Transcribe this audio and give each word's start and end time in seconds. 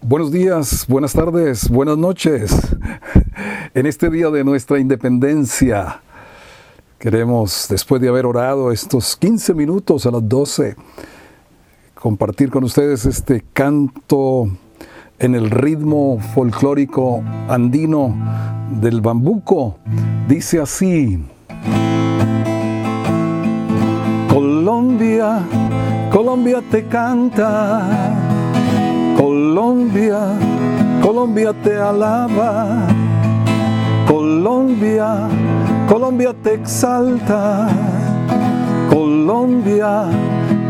Buenos 0.00 0.30
días, 0.30 0.86
buenas 0.86 1.12
tardes, 1.12 1.68
buenas 1.68 1.98
noches. 1.98 2.52
En 3.74 3.86
este 3.86 4.10
día 4.10 4.30
de 4.30 4.44
nuestra 4.44 4.78
independencia, 4.78 6.02
queremos, 6.98 7.66
después 7.68 8.00
de 8.00 8.08
haber 8.08 8.26
orado 8.26 8.70
estos 8.70 9.16
15 9.16 9.54
minutos 9.54 10.06
a 10.06 10.12
las 10.12 10.28
12, 10.28 10.76
compartir 11.94 12.50
con 12.50 12.62
ustedes 12.62 13.06
este 13.06 13.42
canto 13.52 14.50
en 15.18 15.34
el 15.34 15.50
ritmo 15.50 16.20
folclórico 16.32 17.24
andino 17.48 18.14
del 18.80 19.00
bambuco. 19.00 19.78
Dice 20.28 20.60
así. 20.60 21.18
Colombia, 24.28 25.40
Colombia 26.12 26.62
te 26.70 26.86
canta 26.86 28.21
Colombia, 29.54 30.18
Colombia 31.02 31.52
te 31.52 31.78
alaba. 31.78 32.88
Colombia, 34.08 35.28
Colombia 35.86 36.32
te 36.42 36.54
exalta. 36.54 37.68
Colombia, 38.88 40.04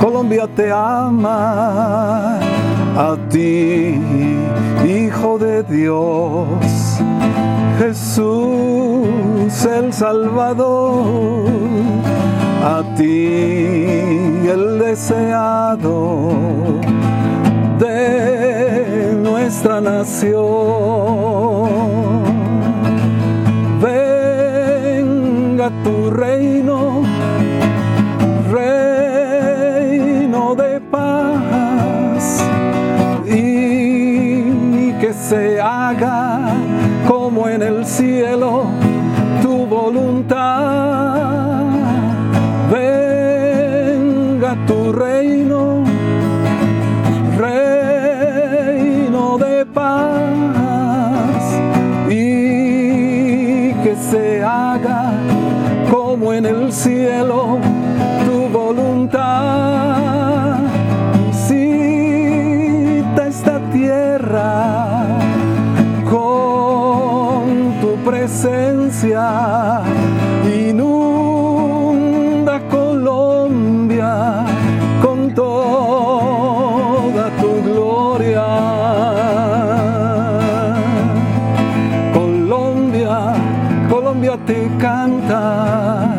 Colombia 0.01 0.49
te 0.49 0.73
ama. 0.73 2.41
A 2.97 3.17
ti, 3.31 4.01
Hijo 4.85 5.39
de 5.39 5.63
Dios, 5.63 6.99
Jesús 7.79 9.65
el 9.65 9.93
Salvador. 9.93 11.05
A 12.65 12.83
ti 12.97 13.29
el 14.49 14.81
deseado 14.81 16.73
de 17.83 19.15
nuestra 19.17 19.81
nación. 19.81 20.41
Venga 23.81 25.71
tu 25.83 26.11
reino, 26.11 27.03
reino 28.53 30.55
de 30.55 30.81
paz, 30.81 32.45
y 33.27 34.93
que 35.01 35.13
se 35.13 35.61
haga 35.61 36.55
como 37.09 37.49
en 37.49 37.63
el 37.63 37.85
cielo 37.85 38.67
tu 39.43 39.67
voluntad. 39.67 41.42
Se 54.11 54.43
haga 54.43 55.13
como 55.91 56.33
en 56.33 56.47
el 56.47 56.73
cielo 56.73 57.59
tu 58.25 58.49
voluntad. 58.49 60.59
Visita 61.27 63.27
esta 63.27 63.61
tierra 63.73 65.05
con 66.11 67.75
tu 67.81 67.97
presencia, 68.05 69.83
canta, 84.83 86.19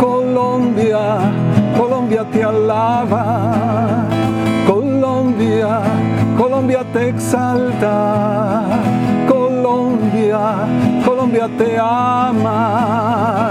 Colombia, 0.00 1.18
Colombia 1.76 2.24
te 2.32 2.44
alaba, 2.44 4.04
Colombia, 4.64 5.80
Colombia 6.38 6.84
te 6.92 7.08
exalta, 7.08 8.62
Colombia, 9.28 10.40
Colombia 11.04 11.48
te 11.58 11.76
ama, 11.80 13.50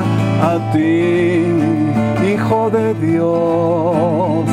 a 0.52 0.72
ti, 0.72 1.44
Hijo 2.26 2.70
de 2.70 2.94
Dios, 2.94 4.46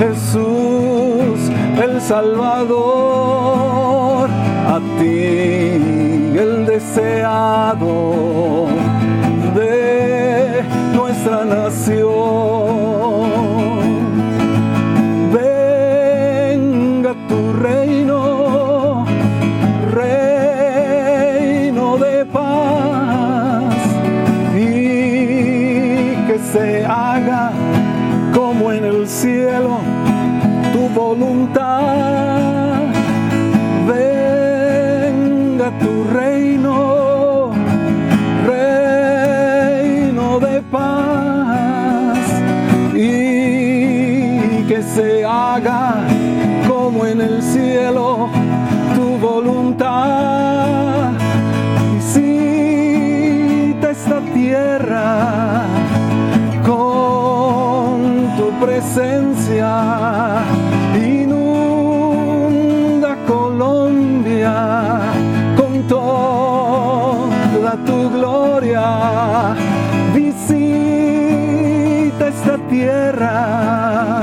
Jesús 0.00 1.38
el 1.80 2.00
Salvador, 2.00 2.68
a 4.66 4.80
ti 4.98 5.68
el 6.36 6.66
deseado 6.66 8.34
de 9.54 10.64
nuestra 10.94 11.44
nación. 11.44 12.10
Venga 15.32 17.14
tu 17.28 17.52
reino, 17.52 19.04
reino 19.92 21.96
de 21.98 22.24
paz, 22.26 23.74
y 24.56 26.16
que 26.26 26.38
se 26.52 26.84
haga 26.84 27.52
como 28.34 28.72
en 28.72 28.84
el 28.84 29.06
cielo 29.08 29.78
tu 30.72 30.88
voluntad. 30.88 32.82
Venga 33.86 35.70
tu 35.78 36.04
reino, 36.12 36.33
que 44.68 44.82
se 44.82 45.24
haga 45.24 45.94
como 46.66 47.06
en 47.06 47.20
el 47.20 47.40
cielo 47.42 48.28
tu 48.94 49.18
voluntad. 49.18 51.10
Visita 51.94 53.90
esta 53.90 54.20
tierra 54.32 55.66
con 56.64 58.30
tu 58.38 58.50
presencia. 58.64 60.40
Inunda 60.96 62.32
Colombia 63.26 65.00
con 65.56 65.82
toda 65.88 67.72
tu 67.84 68.08
gloria. 68.10 69.54
Visita 70.14 72.28
esta 72.28 72.56
tierra 72.68 74.13